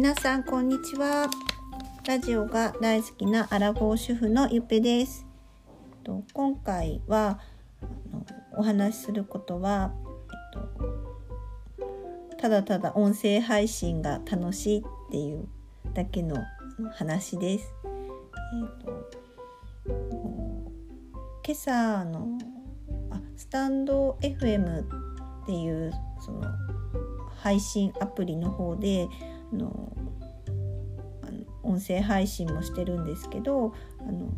[0.00, 1.28] 皆さんこんにちは
[2.06, 5.26] ラジオが大好きなアラフォー主婦のゆっぺです
[6.32, 7.38] 今回は
[7.82, 8.24] あの
[8.56, 9.92] お話しすることは、
[11.76, 11.86] えっ
[12.30, 15.46] と、ただただ音声配信が楽しいっていう
[15.92, 16.34] だけの
[16.94, 17.74] 話です。
[18.54, 19.10] えっと、
[21.44, 22.38] 今朝の
[23.10, 24.86] あスタンド FM っ
[25.44, 25.92] ていう
[26.24, 26.40] その
[27.36, 29.06] 配信アプリの方で
[29.52, 29.92] あの
[31.62, 34.32] 音声配信もしてるんですけどあの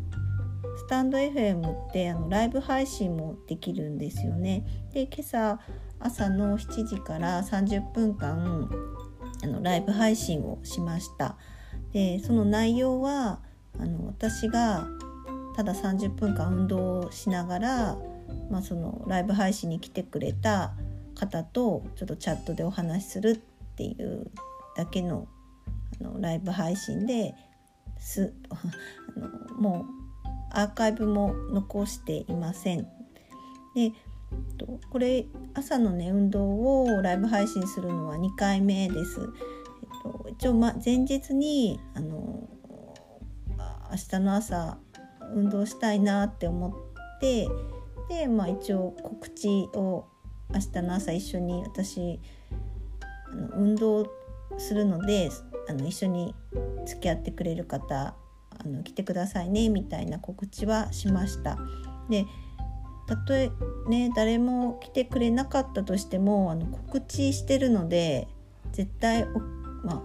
[0.77, 4.65] スタンド FM ってあのライブ配信もできるんですよね。
[4.93, 5.59] で今朝
[5.99, 8.69] 朝の7時から30分間
[9.43, 11.37] あのライブ配信をしました。
[11.91, 13.39] でその内容は
[13.79, 14.87] あの私が
[15.55, 17.97] ただ30分間運動をしながら、
[18.49, 20.73] まあ、そのライブ配信に来てくれた
[21.15, 24.31] 方とちょっとチャットでお話しするっていう
[24.75, 25.27] だけの
[25.99, 27.35] あのライブ配信で
[27.99, 30.03] すあのもう
[30.51, 32.87] アーカイブも残していません。
[33.75, 33.91] で
[34.89, 39.21] これ朝のね運動をライブ配信するのは2回目です。
[39.21, 42.49] えっと、一応、ま、前日にあの
[43.91, 44.77] 明日の朝
[45.35, 47.47] 運動したいなって思って
[48.09, 50.05] で、まあ、一応告知を
[50.51, 52.19] 明日の朝一緒に私
[53.31, 54.07] あの運動
[54.57, 55.29] するので
[55.69, 56.35] あの一緒に
[56.85, 58.15] 付き合ってくれる方
[58.49, 61.57] あの来てくださいねみたいな告知はしました。
[62.09, 62.25] で
[63.05, 63.51] たとえ
[63.89, 68.27] ね誰も来てくれなかったとしてもあの告知してるので
[68.71, 69.25] 絶対
[69.83, 70.01] まあ、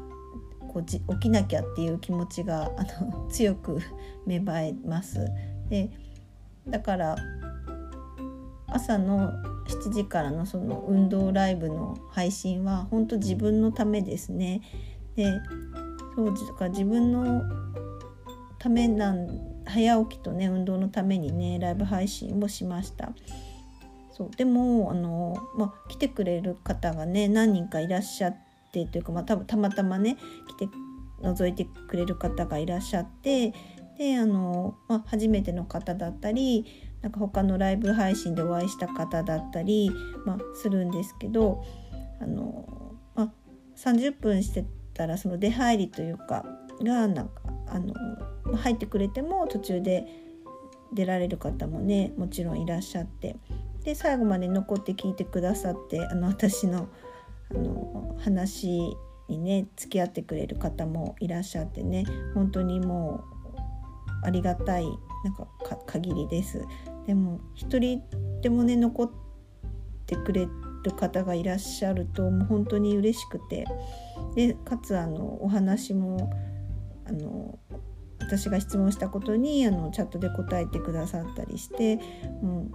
[0.67, 3.79] こう起きなきゃっていう気持ちがあの 強く
[4.27, 5.31] 芽生えます。
[5.69, 5.91] で
[6.69, 7.17] だから
[8.67, 9.33] 朝の
[9.69, 14.63] 7時からのその運動ライブの配信は本当自分のためですね。
[15.15, 15.33] で
[16.17, 17.43] そうか自分の
[18.59, 19.29] ためなん
[19.67, 23.13] 早起きとね運動のためにねライブ配信をしました。
[24.11, 28.37] そうでもあの、まあ、来てくれる方がね何人かいらっしゃっ
[28.73, 30.17] てというか、まあ、多分たまたまね
[30.49, 30.69] 来て
[31.23, 33.55] 覗いてくれる方がいらっしゃって
[33.97, 36.67] であの、まあ、初めての方だったり
[37.03, 39.91] なんか他のライブ配信でお会いした方だったり、
[40.25, 41.65] まあ、するんですけど
[42.21, 43.33] あの、まあ、
[43.77, 44.65] 30分して
[44.95, 46.45] たらその出入りというか
[46.83, 47.95] がなんかあの
[48.57, 50.07] 入ってくれても途中で
[50.93, 53.37] 出られる方もねもちろんいらっしゃって
[53.85, 56.89] で最後まで残って聞いてくださってあの私の
[57.51, 58.97] あの話
[59.29, 62.05] にね付き合ってくれる方もいらっしゃってね
[62.35, 63.25] 本当にも
[64.23, 64.85] うありがたい
[65.25, 66.65] なんか限りです。
[67.07, 68.03] でも一人
[68.43, 69.11] でもね残っ
[70.07, 70.47] てくれ
[70.85, 73.67] る方がいらっしゃるともう本当に嬉しくて
[74.35, 76.31] でかつあのお話も
[77.07, 77.59] あの
[78.21, 81.97] 私が質問したことにあのチャットで答えてくださったりして
[82.43, 82.67] も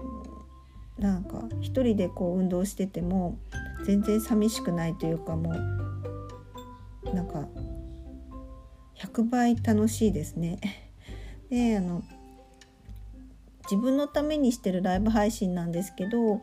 [0.98, 3.38] うなんか一人でこう運動してても
[3.86, 7.48] 全然寂しくないというかもうなんか
[8.98, 10.60] 100倍楽しいですね。
[11.50, 12.04] であの
[13.64, 16.42] 自分のためにしてるライブ配信なんですけど、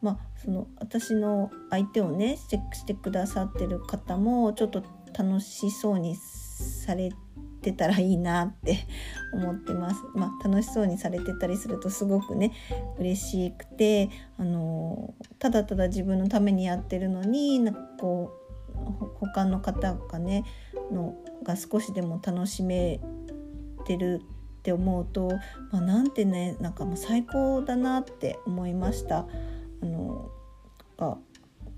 [0.00, 4.82] まあ、その私の相手をねチェックしてくださってる方もちょっと
[5.16, 7.12] 楽しそうにされ
[7.62, 8.86] てたらいいなって
[9.32, 10.02] 思ってます。
[10.14, 12.52] まあ、楽しそうにされてたりするとすごくね
[12.98, 18.44] 嬉しくてあのただただ自分のためにやってるのになんかこう
[19.20, 20.44] 他の方がね
[20.92, 23.00] のが少しでも楽しめ
[23.86, 24.22] てる
[24.64, 25.28] って思うと、
[25.72, 29.26] まあ、なんてねなんかもう最高だなって思いました。
[29.82, 30.30] あの
[30.96, 31.18] が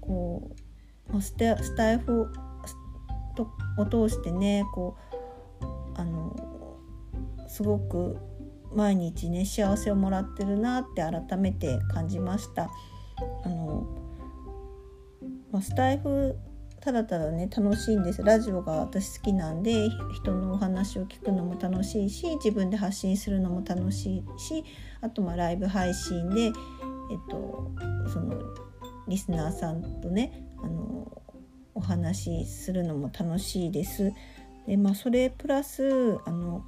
[0.01, 0.53] こ
[1.13, 2.31] うスタスタイフ
[3.77, 4.97] を通してねこ
[5.61, 5.65] う
[6.01, 6.79] あの
[7.49, 8.19] すごく
[8.73, 12.71] 毎日ね幸せをもらってるなって改めて感じました。
[13.45, 13.85] あの
[15.51, 16.39] まあ、スタイフ
[16.87, 24.65] ただただね楽しいんですラジオが私好きなんで人のお話を聞くのも楽しいし自分で発信するのも楽しいし
[25.01, 26.53] あとまあライブ配信で、えっ
[27.29, 27.73] と、
[28.13, 28.41] その
[29.09, 31.11] リスナーさんとねあの
[31.75, 34.13] お話しするのも楽しいです。
[34.69, 36.65] でまあ、それプラスあの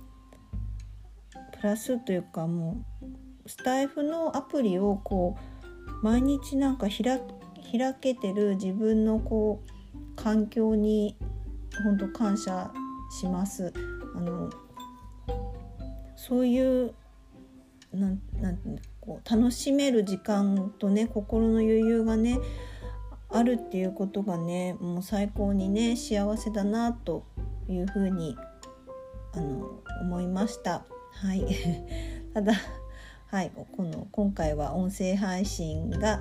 [1.53, 2.85] プラスというかも
[3.44, 5.37] うスタイフのアプリをこ
[6.03, 9.77] う毎日なんか開けてる自分のこう
[10.28, 11.16] 環境に
[11.84, 12.70] 本当感謝
[13.19, 13.72] します。
[14.14, 14.50] あの
[16.16, 16.94] そういう
[17.94, 18.58] なんなん
[19.00, 22.38] こう楽しめる時間とね心の余裕がね
[23.30, 27.25] あるっていうことがねもう最高にね幸せだなと
[27.66, 28.36] いうふうに
[29.32, 30.84] あの思いました。
[31.12, 31.42] はい
[32.34, 32.52] ただ
[33.28, 36.20] はいこの今回は音声配信が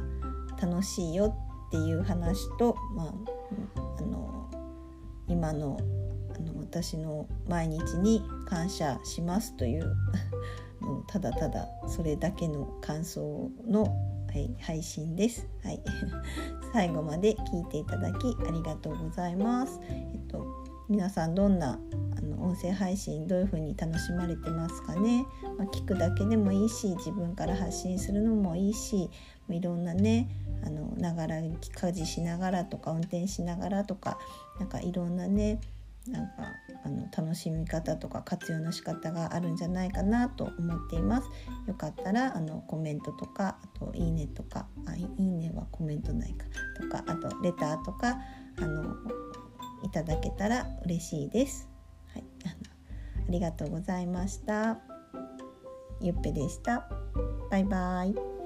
[0.61, 1.35] 楽しいよ
[1.67, 3.36] っていう話と、まあ、
[3.75, 4.49] あの
[5.27, 5.77] 今の
[6.35, 9.95] あの私の毎日に感謝しますという
[11.07, 13.89] ただただそれだけの感想の、は
[14.35, 15.47] い、配信です。
[15.63, 15.81] はい、
[16.73, 19.79] 最後まで聞いていただきありがとうございます。
[19.89, 20.45] えっと、
[20.89, 21.79] 皆さんどんな
[22.17, 25.25] あの音声配信どういう風に楽しまれてますかね、
[25.57, 29.09] まあ、聞くだけでもいいし自分から発信するのもいいし
[29.49, 30.29] いろんなね
[30.65, 34.17] あのながら家事しながらとか運転しながらとか
[34.59, 35.59] なんかいろんなね
[36.07, 36.31] なんか
[36.85, 41.27] あの楽しみ方とか活用の仕方があるんじゃないかなと思っています。
[41.67, 46.45] よかったらあのコメントとかあといいねとかあいいねはコメントないか
[46.81, 48.17] とかあとレターとか
[48.57, 48.95] あの
[49.83, 51.69] いただけたら嬉しいです。
[52.13, 52.53] はい、あの
[53.27, 54.79] ありがとうございました。
[56.01, 56.87] ゆっぺでした。
[57.49, 58.36] バイバイ。